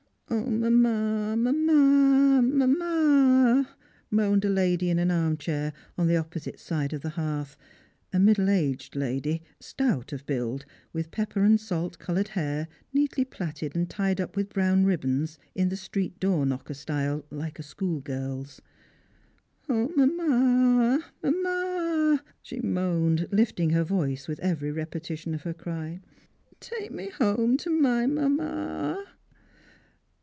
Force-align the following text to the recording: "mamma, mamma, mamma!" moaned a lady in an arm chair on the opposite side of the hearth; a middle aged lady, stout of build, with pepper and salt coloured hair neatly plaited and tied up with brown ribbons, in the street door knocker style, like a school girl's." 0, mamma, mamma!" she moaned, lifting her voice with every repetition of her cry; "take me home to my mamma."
"mamma, 0.31 1.35
mamma, 1.37 2.41
mamma!" 2.41 3.67
moaned 4.19 4.45
a 4.45 4.49
lady 4.49 4.89
in 4.89 4.97
an 4.97 5.11
arm 5.11 5.35
chair 5.35 5.73
on 5.97 6.07
the 6.07 6.15
opposite 6.15 6.57
side 6.57 6.93
of 6.93 7.01
the 7.01 7.09
hearth; 7.09 7.57
a 8.13 8.19
middle 8.19 8.49
aged 8.49 8.95
lady, 8.95 9.43
stout 9.59 10.13
of 10.13 10.25
build, 10.25 10.63
with 10.93 11.11
pepper 11.11 11.43
and 11.43 11.59
salt 11.59 11.99
coloured 11.99 12.29
hair 12.29 12.69
neatly 12.93 13.25
plaited 13.25 13.75
and 13.75 13.89
tied 13.89 14.21
up 14.21 14.37
with 14.37 14.47
brown 14.53 14.85
ribbons, 14.85 15.37
in 15.53 15.67
the 15.67 15.75
street 15.75 16.17
door 16.17 16.45
knocker 16.45 16.73
style, 16.73 17.25
like 17.29 17.59
a 17.59 17.63
school 17.63 17.99
girl's." 17.99 18.61
0, 19.67 19.91
mamma, 19.97 21.03
mamma!" 21.21 22.23
she 22.41 22.61
moaned, 22.61 23.27
lifting 23.33 23.71
her 23.71 23.83
voice 23.83 24.29
with 24.29 24.39
every 24.39 24.71
repetition 24.71 25.35
of 25.35 25.41
her 25.41 25.53
cry; 25.53 25.99
"take 26.61 26.89
me 26.93 27.09
home 27.09 27.57
to 27.57 27.69
my 27.69 28.05
mamma." 28.07 29.05